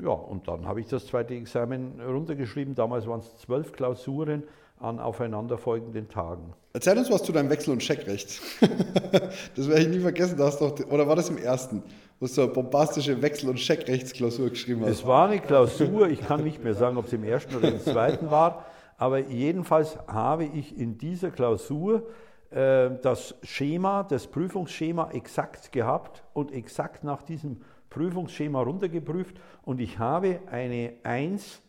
[0.03, 2.75] ja, und dann habe ich das zweite Examen runtergeschrieben.
[2.75, 4.45] Damals waren es zwölf Klausuren
[4.79, 6.55] an aufeinanderfolgenden Tagen.
[6.73, 8.41] Erzähl uns was zu deinem Wechsel- und Checkrecht.
[9.57, 10.39] das werde ich nie vergessen.
[10.39, 11.83] Da hast doch, oder war das im ersten,
[12.19, 14.91] wo du eine bombastische Wechsel- und Checkrechtsklausur geschrieben hast?
[14.91, 16.09] Es war eine Klausur.
[16.09, 18.65] Ich kann nicht mehr sagen, ob es im ersten oder im zweiten war.
[18.97, 22.07] Aber jedenfalls habe ich in dieser Klausur
[22.51, 27.61] äh, das Schema, das Prüfungsschema exakt gehabt und exakt nach diesem
[27.91, 29.37] Prüfungsschema runtergeprüft.
[29.63, 31.61] Und ich habe eine 1,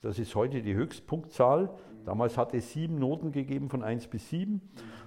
[0.00, 1.70] das ist heute die Höchstpunktzahl,
[2.04, 4.60] Damals hatte es sieben Noten gegeben von 1 bis 7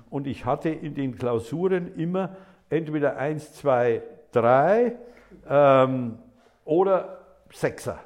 [0.09, 2.35] und ich hatte in den Klausuren immer
[2.69, 4.95] entweder 1, 2, 3
[5.49, 6.17] ähm,
[6.63, 7.19] oder
[7.51, 7.97] 6er.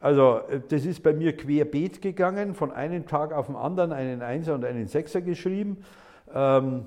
[0.00, 4.22] Also äh, das ist bei mir querbeet gegangen, von einem Tag auf den anderen einen
[4.22, 5.78] Einser und einen Sechser geschrieben.
[6.32, 6.86] Ähm,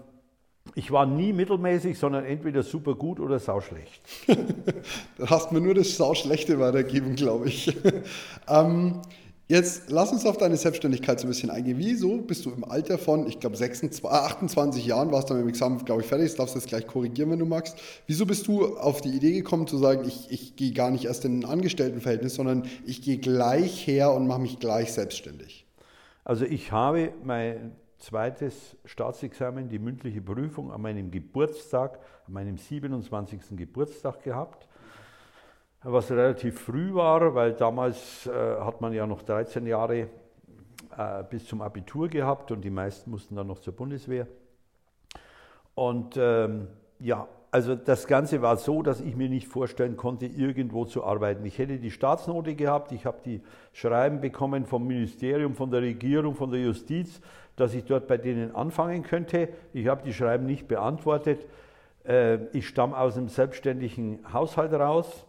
[0.75, 4.01] ich war nie mittelmäßig, sondern entweder super gut oder sauschlecht.
[5.17, 7.75] da hast mir nur das Sauschlechte weitergeben, glaube ich.
[8.47, 9.01] ähm,
[9.49, 11.77] Jetzt lass uns auf deine Selbstständigkeit so ein bisschen eingehen.
[11.77, 15.83] Wieso bist du im Alter von, ich glaube, 28 Jahren, warst du mit dem Examen,
[15.83, 17.77] glaube ich, fertig, das darfst du jetzt gleich korrigieren, wenn du magst.
[18.07, 21.25] Wieso bist du auf die Idee gekommen zu sagen, ich, ich gehe gar nicht erst
[21.25, 25.65] in ein Angestelltenverhältnis, sondern ich gehe gleich her und mache mich gleich selbstständig?
[26.23, 27.73] Also ich habe mein
[28.03, 33.57] zweites Staatsexamen, die mündliche Prüfung, an meinem Geburtstag, an meinem 27.
[33.57, 34.67] Geburtstag gehabt
[35.83, 40.09] was relativ früh war, weil damals äh, hat man ja noch 13 Jahre
[40.97, 44.27] äh, bis zum Abitur gehabt und die meisten mussten dann noch zur Bundeswehr.
[45.75, 46.67] Und ähm,
[46.99, 51.45] ja, also das Ganze war so, dass ich mir nicht vorstellen konnte, irgendwo zu arbeiten.
[51.45, 53.41] Ich hätte die Staatsnote gehabt, ich habe die
[53.73, 57.21] Schreiben bekommen vom Ministerium, von der Regierung, von der Justiz,
[57.55, 59.49] dass ich dort bei denen anfangen könnte.
[59.71, 61.45] Ich habe die Schreiben nicht beantwortet.
[62.05, 65.25] Äh, ich stamme aus einem selbstständigen Haushalt raus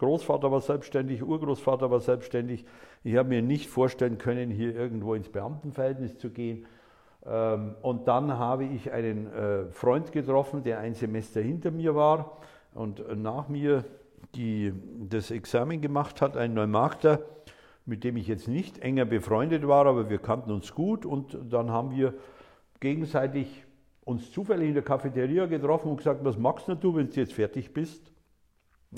[0.00, 2.64] Großvater war selbstständig, Urgroßvater war selbstständig.
[3.04, 6.64] Ich habe mir nicht vorstellen können, hier irgendwo ins Beamtenverhältnis zu gehen.
[7.26, 12.38] Ähm, und dann habe ich einen äh, Freund getroffen, der ein Semester hinter mir war
[12.74, 13.84] und nach mir
[14.34, 14.72] die,
[15.08, 17.20] das Examen gemacht hat, ein Neumarkter,
[17.84, 21.70] mit dem ich jetzt nicht enger befreundet war, aber wir kannten uns gut und dann
[21.70, 22.14] haben wir
[22.78, 23.64] gegenseitig
[24.04, 27.72] uns zufällig in der Cafeteria getroffen und gesagt, was magst du, wenn du jetzt fertig
[27.72, 28.12] bist?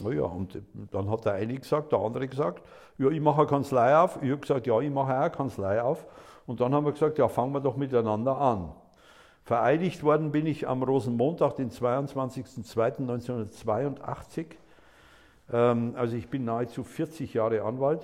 [0.02, 2.62] Naja, und dann hat der eine gesagt, der andere gesagt,
[2.98, 4.18] ja, ich mache eine Kanzlei auf.
[4.22, 6.06] Ich habe gesagt, ja, ich mache auch eine Kanzlei auf.
[6.46, 8.72] Und dann haben wir gesagt, ja, fangen wir doch miteinander an.
[9.44, 14.46] Vereidigt worden bin ich am Rosenmontag, den 22.02.1982.
[15.52, 18.02] Ähm, also ich bin nahezu 40 Jahre Anwalt.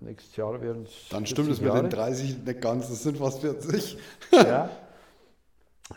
[0.00, 1.08] Nächstes Jahr werden es.
[1.10, 3.98] Dann stimmt es mit den 30 nicht ganz, es sind fast 40.
[4.32, 4.68] ja.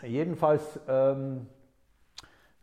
[0.02, 1.46] Jedenfalls ähm,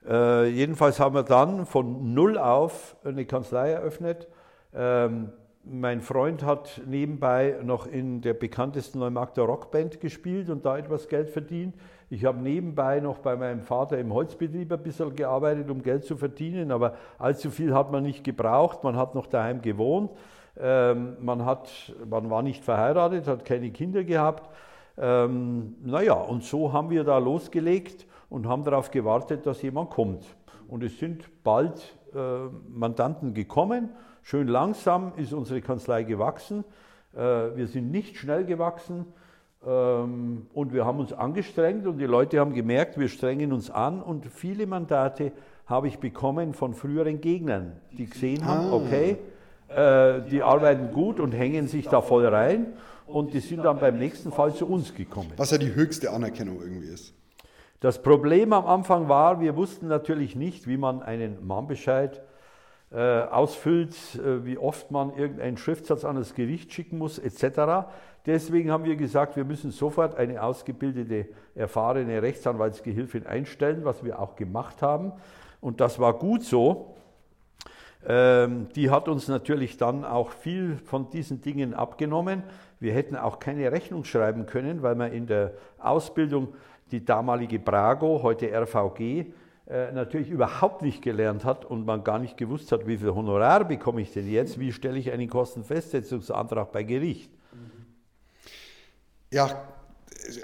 [0.08, 4.28] äh, jedenfalls haben wir dann von null auf eine Kanzlei eröffnet.
[4.74, 5.32] Ähm,
[5.64, 11.30] mein Freund hat nebenbei noch in der bekanntesten Neumarkter Rockband gespielt und da etwas Geld
[11.30, 11.76] verdient.
[12.10, 16.18] Ich habe nebenbei noch bei meinem Vater im Holzbetrieb ein bisschen gearbeitet, um Geld zu
[16.18, 18.84] verdienen, aber allzu viel hat man nicht gebraucht.
[18.84, 20.12] Man hat noch daheim gewohnt.
[20.60, 24.50] Ähm, man, hat, man war nicht verheiratet, hat keine Kinder gehabt.
[24.98, 30.26] Ähm, naja, und so haben wir da losgelegt und haben darauf gewartet, dass jemand kommt.
[30.68, 32.18] Und es sind bald äh,
[32.68, 33.90] Mandanten gekommen.
[34.24, 36.64] Schön langsam ist unsere Kanzlei gewachsen.
[37.14, 37.20] Äh,
[37.56, 39.06] wir sind nicht schnell gewachsen
[39.66, 44.02] ähm, und wir haben uns angestrengt und die Leute haben gemerkt, wir strengen uns an
[44.02, 45.32] und viele Mandate
[45.66, 48.74] habe ich bekommen von früheren Gegnern, die gesehen haben, ah.
[48.74, 49.18] okay,
[49.70, 52.74] äh, die arbeiten gut und hängen sich da voll rein
[53.08, 55.32] und die sind dann beim nächsten Fall zu uns gekommen.
[55.38, 57.14] Was ja die höchste Anerkennung irgendwie ist.
[57.80, 62.22] Das Problem am Anfang war, wir wussten natürlich nicht, wie man einen Mahnbescheid
[63.00, 67.88] ausfüllt, äh, wie oft man irgendeinen Schriftsatz an das Gericht schicken muss, etc.
[68.26, 74.36] Deswegen haben wir gesagt, wir müssen sofort eine ausgebildete, erfahrene Rechtsanwaltsgehilfin einstellen, was wir auch
[74.36, 75.14] gemacht haben.
[75.62, 76.96] Und das war gut so.
[78.06, 82.44] Ähm, die hat uns natürlich dann auch viel von diesen Dingen abgenommen.
[82.80, 86.50] Wir hätten auch keine Rechnung schreiben können, weil man in der Ausbildung
[86.92, 89.26] die damalige Brago, heute RVG, äh,
[89.94, 94.02] natürlich überhaupt nicht gelernt hat und man gar nicht gewusst hat, wie viel Honorar bekomme
[94.02, 97.32] ich denn jetzt, wie stelle ich einen Kostenfestsetzungsantrag bei Gericht.
[99.32, 99.64] Ja,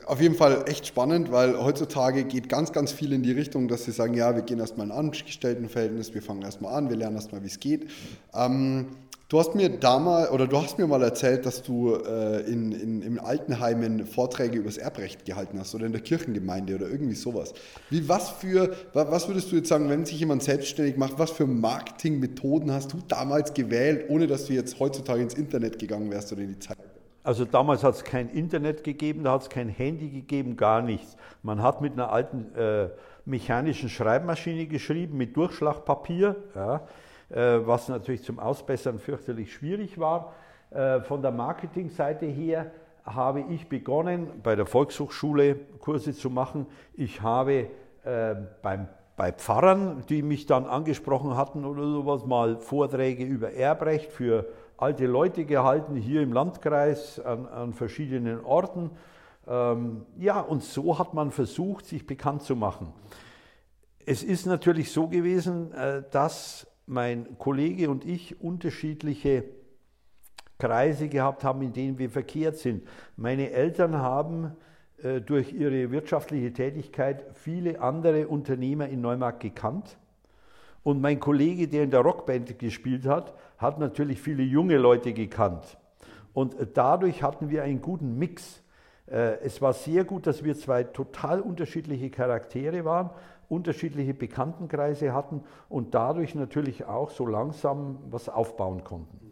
[0.06, 3.86] auf jeden Fall echt spannend, weil heutzutage geht ganz, ganz viel in die Richtung, dass
[3.86, 7.16] sie sagen, ja, wir gehen erstmal in ein Angestelltenverhältnis, wir fangen erstmal an, wir lernen
[7.16, 7.90] erstmal, wie es geht.
[8.34, 8.88] Ähm,
[9.30, 13.02] du hast mir damals, oder du hast mir mal erzählt, dass du äh, in, in,
[13.02, 17.54] in Altenheimen Vorträge über das Erbrecht gehalten hast oder in der Kirchengemeinde oder irgendwie sowas.
[17.90, 21.46] Wie, was für, was würdest du jetzt sagen, wenn sich jemand selbstständig macht, was für
[21.46, 26.42] Marketingmethoden hast du damals gewählt, ohne dass du jetzt heutzutage ins Internet gegangen wärst oder
[26.42, 26.78] in die Zeit?
[27.28, 31.18] Also damals hat es kein Internet gegeben, da hat es kein Handy gegeben, gar nichts.
[31.44, 32.88] Man hat mit einer alten äh,
[33.26, 36.88] mechanischen Schreibmaschine geschrieben, mit Durchschlagpapier, ja,
[37.30, 40.36] äh, was natürlich zum Ausbessern fürchterlich schwierig war.
[40.70, 42.72] Äh, von der Marketingseite her
[43.04, 46.66] habe ich begonnen, bei der Volkshochschule Kurse zu machen.
[46.94, 47.68] Ich habe
[48.06, 48.88] äh, beim
[49.18, 54.46] bei Pfarrern, die mich dann angesprochen hatten oder sowas, mal Vorträge über Erbrecht für
[54.78, 58.92] alte Leute gehalten, hier im Landkreis an, an verschiedenen Orten.
[59.48, 62.94] Ähm, ja, und so hat man versucht, sich bekannt zu machen.
[64.06, 69.44] Es ist natürlich so gewesen, äh, dass mein Kollege und ich unterschiedliche
[70.58, 72.88] Kreise gehabt haben, in denen wir verkehrt sind.
[73.16, 74.56] Meine Eltern haben
[75.04, 79.98] äh, durch ihre wirtschaftliche Tätigkeit viele andere Unternehmer in Neumarkt gekannt.
[80.88, 85.78] Und mein Kollege, der in der Rockband gespielt hat, hat natürlich viele junge Leute gekannt.
[86.32, 88.64] Und dadurch hatten wir einen guten Mix.
[89.06, 93.10] Äh, es war sehr gut, dass wir zwei total unterschiedliche Charaktere waren,
[93.50, 99.27] unterschiedliche Bekanntenkreise hatten und dadurch natürlich auch so langsam was aufbauen konnten.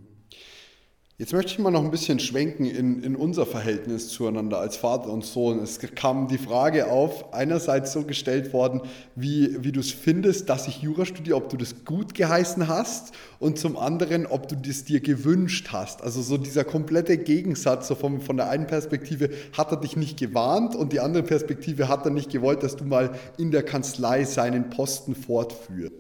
[1.18, 5.10] Jetzt möchte ich mal noch ein bisschen schwenken in, in unser Verhältnis zueinander als Vater
[5.10, 5.60] und Sohn.
[5.60, 8.82] Es kam die Frage auf, einerseits so gestellt worden,
[9.16, 13.14] wie, wie du es findest, dass ich Jura studiere, ob du das gut geheißen hast
[13.40, 16.04] und zum anderen, ob du das dir gewünscht hast.
[16.04, 20.20] Also so dieser komplette Gegensatz, so von, von der einen Perspektive hat er dich nicht
[20.20, 24.26] gewarnt und die andere Perspektive hat er nicht gewollt, dass du mal in der Kanzlei
[24.26, 25.94] seinen Posten fortführst.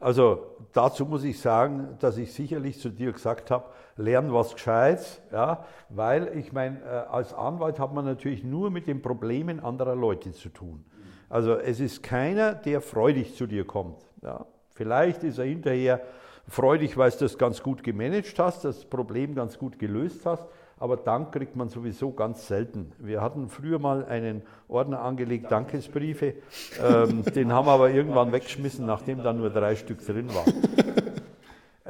[0.00, 3.64] Also dazu muss ich sagen, dass ich sicherlich zu dir gesagt habe,
[3.98, 8.86] lern was Gescheites, ja, weil ich meine, äh, als Anwalt hat man natürlich nur mit
[8.86, 10.84] den Problemen anderer Leute zu tun.
[11.28, 13.98] Also es ist keiner, der freudig zu dir kommt.
[14.22, 14.46] Ja.
[14.70, 16.00] Vielleicht ist er hinterher
[16.46, 20.46] freudig, weil du das ganz gut gemanagt hast, das Problem ganz gut gelöst hast,
[20.78, 22.92] aber Dank kriegt man sowieso ganz selten.
[22.98, 26.34] Wir hatten früher mal einen Ordner angelegt, Dankesbriefe,
[26.82, 31.04] ähm, den haben wir aber irgendwann weggeschmissen, nachdem da nur drei Stück drin waren.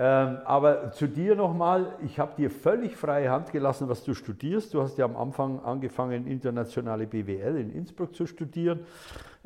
[0.00, 4.72] Ähm, aber zu dir nochmal, ich habe dir völlig freie Hand gelassen, was du studierst.
[4.72, 8.86] Du hast ja am Anfang angefangen, internationale BWL in Innsbruck zu studieren,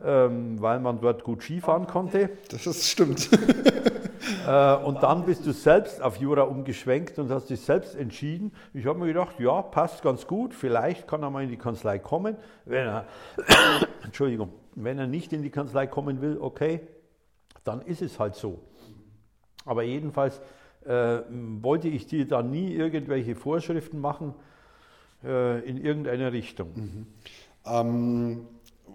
[0.04, 2.28] ähm, weil man dort gut Skifahren konnte.
[2.50, 3.30] Das ist, stimmt.
[4.46, 8.52] äh, und dann bist du selbst auf Jura umgeschwenkt und hast dich selbst entschieden.
[8.74, 11.98] Ich habe mir gedacht, ja, passt ganz gut, vielleicht kann er mal in die Kanzlei
[11.98, 12.36] kommen.
[12.66, 13.06] Wenn er,
[14.04, 16.80] Entschuldigung, wenn er nicht in die Kanzlei kommen will, okay,
[17.64, 18.60] dann ist es halt so.
[19.64, 20.40] Aber jedenfalls
[20.84, 21.20] äh,
[21.60, 24.34] wollte ich dir da nie irgendwelche Vorschriften machen
[25.24, 26.70] äh, in irgendeiner Richtung.
[26.74, 27.06] Mhm.
[27.64, 28.46] Ähm,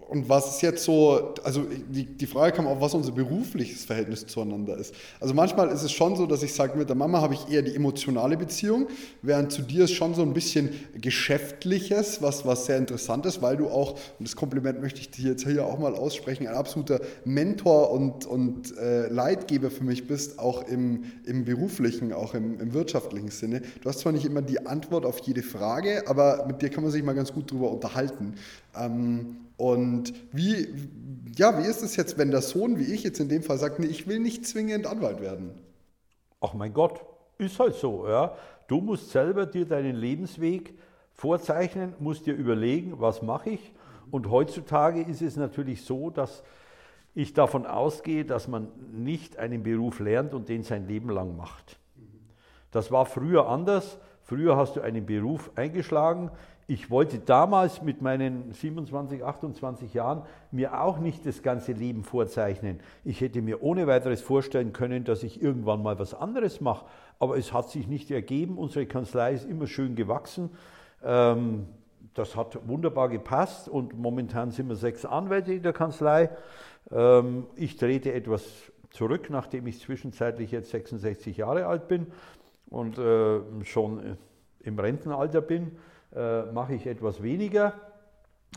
[0.08, 4.26] und was ist jetzt so, also die, die Frage kam auch, was unser berufliches Verhältnis
[4.26, 4.94] zueinander ist.
[5.20, 7.62] Also manchmal ist es schon so, dass ich sage, mit der Mama habe ich eher
[7.62, 8.86] die emotionale Beziehung,
[9.20, 13.58] während zu dir ist schon so ein bisschen Geschäftliches, was, was sehr interessant ist, weil
[13.58, 17.00] du auch, und das Kompliment möchte ich dir jetzt hier auch mal aussprechen, ein absoluter
[17.26, 22.72] Mentor und, und äh, Leitgeber für mich bist, auch im, im beruflichen, auch im, im
[22.72, 23.60] wirtschaftlichen Sinne.
[23.82, 26.92] Du hast zwar nicht immer die Antwort auf jede Frage, aber mit dir kann man
[26.92, 28.34] sich mal ganz gut drüber unterhalten.
[28.74, 30.68] Ähm, und wie,
[31.36, 33.80] ja, wie ist es jetzt, wenn der Sohn, wie ich jetzt in dem Fall, sagt,
[33.80, 35.50] nee, ich will nicht zwingend Anwalt werden?
[36.40, 37.04] Ach mein Gott,
[37.38, 38.08] ist halt so.
[38.08, 38.36] Ja.
[38.68, 40.78] Du musst selber dir deinen Lebensweg
[41.12, 43.72] vorzeichnen, musst dir überlegen, was mache ich.
[44.12, 46.44] Und heutzutage ist es natürlich so, dass
[47.16, 51.80] ich davon ausgehe, dass man nicht einen Beruf lernt und den sein Leben lang macht.
[52.70, 53.98] Das war früher anders.
[54.22, 56.30] Früher hast du einen Beruf eingeschlagen
[56.70, 62.80] ich wollte damals mit meinen 27, 28 Jahren mir auch nicht das ganze Leben vorzeichnen.
[63.06, 66.84] Ich hätte mir ohne weiteres vorstellen können, dass ich irgendwann mal was anderes mache.
[67.18, 68.58] Aber es hat sich nicht ergeben.
[68.58, 70.50] Unsere Kanzlei ist immer schön gewachsen.
[71.02, 71.68] Ähm,
[72.12, 76.28] das hat wunderbar gepasst und momentan sind wir sechs Anwälte in der Kanzlei.
[76.90, 78.44] Ähm, ich trete etwas
[78.90, 82.08] zurück, nachdem ich zwischenzeitlich jetzt 66 Jahre alt bin
[82.68, 84.18] und äh, schon
[84.60, 85.78] im Rentenalter bin,
[86.14, 87.74] äh, mache ich etwas weniger.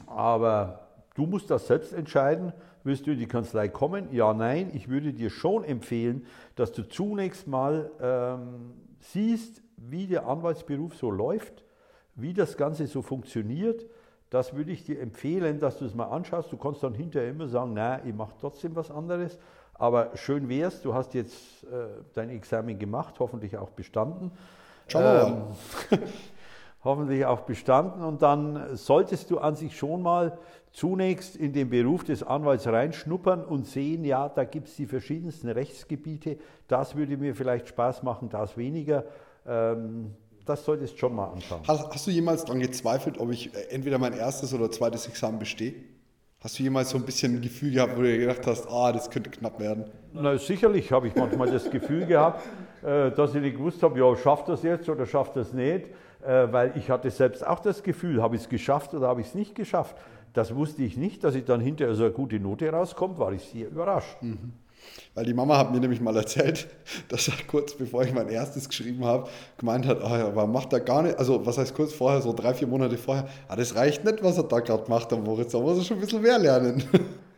[0.08, 2.54] Aber du musst das selbst entscheiden.
[2.84, 4.08] Willst du in die Kanzlei kommen?
[4.12, 4.72] Ja, nein.
[4.74, 11.12] Ich würde dir schon empfehlen, dass du zunächst mal ähm, siehst, wie der Anwaltsberuf so
[11.12, 11.64] läuft,
[12.16, 13.86] wie das Ganze so funktioniert.
[14.30, 16.52] Das würde ich dir empfehlen, dass du es mal anschaust.
[16.52, 19.38] Du kannst dann hinterher immer sagen, nein, ich mache trotzdem was anderes.
[19.74, 24.32] Aber schön wär's, du hast jetzt äh, dein Examen gemacht, hoffentlich auch bestanden.
[24.88, 25.48] Schauen wir mal.
[25.92, 26.00] Ähm,
[26.84, 28.04] hoffentlich auch bestanden.
[28.04, 30.38] Und dann solltest du an sich schon mal
[30.72, 35.50] zunächst in den Beruf des Anwalts reinschnuppern und sehen, ja, da gibt es die verschiedensten
[35.50, 36.38] Rechtsgebiete.
[36.68, 39.06] Das würde mir vielleicht Spaß machen, das weniger.
[39.46, 40.12] Ähm,
[40.46, 41.62] das solltest du schon mal anschauen.
[41.68, 45.40] Hast, hast du jemals daran gezweifelt, ob ich äh, entweder mein erstes oder zweites Examen
[45.40, 45.74] bestehe?
[46.40, 49.12] Hast du jemals so ein bisschen ein Gefühl gehabt, wo du gedacht hast, ah, das
[49.12, 49.86] könnte knapp werden?
[50.14, 52.44] Na, sicherlich habe ich manchmal das Gefühl gehabt,
[52.82, 55.86] äh, dass ich nicht gewusst habe, ja, schafft das jetzt oder schafft das nicht,
[56.26, 59.36] weil ich hatte selbst auch das Gefühl, habe ich es geschafft oder habe ich es
[59.36, 59.96] nicht geschafft.
[60.34, 63.44] Das wusste ich nicht, dass ich dann hinterher so eine gute Note rauskommt, war ich
[63.44, 64.22] sehr überrascht.
[64.22, 64.54] Mhm.
[65.14, 66.68] Weil die Mama hat mir nämlich mal erzählt,
[67.10, 70.80] dass er kurz bevor ich mein erstes geschrieben habe, gemeint hat, oh, aber macht er
[70.80, 74.06] gar nicht, also was heißt kurz vorher, so drei, vier Monate vorher, ah, das reicht
[74.06, 76.40] nicht, was er da gerade macht, am Moritz, da muss er schon ein bisschen mehr
[76.40, 76.84] lernen.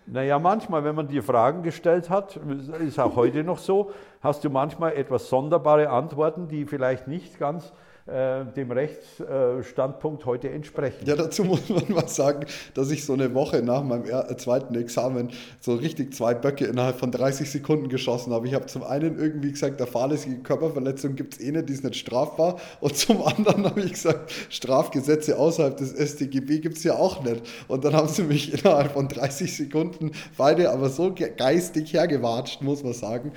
[0.06, 2.38] Naja, manchmal, wenn man dir Fragen gestellt hat,
[2.86, 3.92] ist auch heute noch so,
[4.22, 7.72] hast du manchmal etwas sonderbare Antworten, die vielleicht nicht ganz
[8.06, 11.06] äh, dem Rechtsstandpunkt heute entsprechen.
[11.06, 14.76] Ja, dazu muss man mal sagen, dass ich so eine Woche nach meinem äh, zweiten
[14.76, 18.48] Examen so richtig zwei Böcke innerhalb von 30 Sekunden geschossen habe.
[18.48, 21.84] Ich habe zum einen irgendwie gesagt, der fahrlässige Körperverletzung gibt es eh nicht, die ist
[21.86, 22.60] nicht strafbar.
[22.82, 27.42] Und zum anderen habe ich gesagt, Strafgesetze außerhalb des StGB gibt es ja auch nicht.
[27.70, 32.84] Und dann haben sie mich innerhalb von 30 Sekunden beide aber so geistig hergewatscht, muss
[32.84, 33.32] man sagen.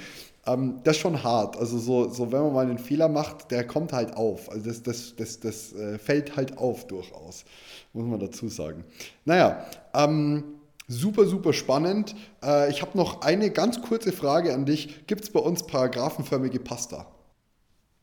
[0.46, 1.56] Ähm, das ist schon hart.
[1.56, 4.50] Also so, so, wenn man mal einen Fehler macht, der kommt halt auf.
[4.50, 7.44] Also das, das, das, das äh, fällt halt auf durchaus,
[7.92, 8.84] muss man dazu sagen.
[9.24, 10.44] Naja, ähm,
[10.88, 12.14] super, super spannend.
[12.44, 15.06] Äh, ich habe noch eine ganz kurze Frage an dich.
[15.06, 17.06] Gibt es bei uns paragraphenförmige Pasta?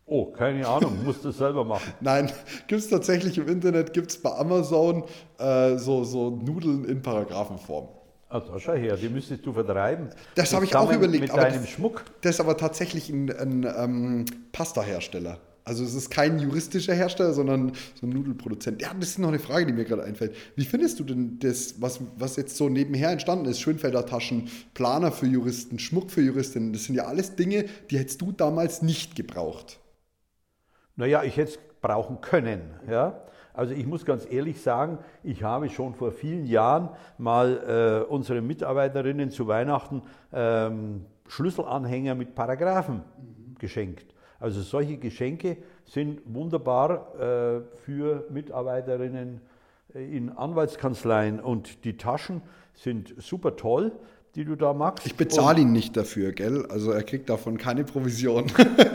[0.05, 1.93] Oh, keine Ahnung, musst du es selber machen.
[2.01, 2.29] Nein,
[2.67, 5.05] gibt es tatsächlich im Internet, gibt es bei Amazon
[5.39, 7.87] äh, so, so Nudeln in Paragraphenform.
[8.33, 10.09] Also schau her, die müsstest du vertreiben.
[10.33, 11.21] Das habe ich auch überlegt.
[11.21, 12.03] Mit deinem das, Schmuck.
[12.21, 15.37] Das ist aber tatsächlich ein, ein ähm, Pasta-Hersteller.
[15.65, 18.81] Also es ist kein juristischer Hersteller, sondern so ein Nudelproduzent.
[18.81, 20.35] Ja, das ist noch eine Frage, die mir gerade einfällt.
[20.55, 23.61] Wie findest du denn das, was, was jetzt so nebenher entstanden ist?
[23.61, 28.19] Schönfelder Taschen, Planer für Juristen, Schmuck für Juristinnen, das sind ja alles Dinge, die hättest
[28.19, 29.79] du damals nicht gebraucht.
[30.95, 32.71] Naja, ich hätte es brauchen können.
[32.89, 33.21] Ja?
[33.53, 38.47] Also ich muss ganz ehrlich sagen, ich habe schon vor vielen Jahren mal äh, unseren
[38.47, 40.01] Mitarbeiterinnen zu Weihnachten
[40.31, 43.55] ähm, Schlüsselanhänger mit Paragraphen mhm.
[43.59, 44.13] geschenkt.
[44.39, 49.41] Also solche Geschenke sind wunderbar äh, für Mitarbeiterinnen
[49.93, 52.41] äh, in Anwaltskanzleien und die Taschen
[52.73, 53.91] sind super toll
[54.35, 55.05] die du da magst.
[55.05, 56.65] Ich bezahle ihn nicht dafür, gell?
[56.69, 58.45] Also er kriegt davon keine Provision.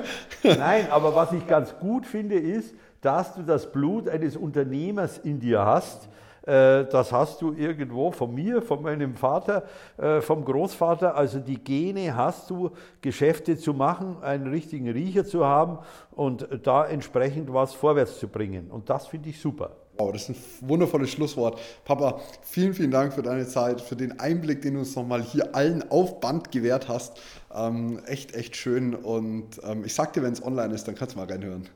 [0.42, 5.38] Nein, aber was ich ganz gut finde, ist, dass du das Blut eines Unternehmers in
[5.38, 6.08] dir hast.
[6.42, 9.64] Äh, das hast du irgendwo von mir, von meinem Vater,
[9.96, 11.14] äh, vom Großvater.
[11.14, 12.70] Also die Gene hast du,
[13.00, 15.78] Geschäfte zu machen, einen richtigen Riecher zu haben
[16.10, 18.70] und da entsprechend was vorwärts zu bringen.
[18.70, 19.76] Und das finde ich super.
[19.98, 21.58] Wow, das ist ein wundervolles Schlusswort.
[21.84, 25.56] Papa, vielen, vielen Dank für deine Zeit, für den Einblick, den du uns nochmal hier
[25.56, 27.20] allen auf Band gewährt hast.
[27.52, 28.94] Ähm, echt, echt schön.
[28.94, 31.68] Und ähm, ich sag dir, wenn es online ist, dann kannst du mal reinhören.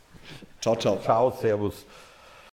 [0.62, 0.98] Ciao, ciao.
[1.02, 1.84] Ciao, Servus.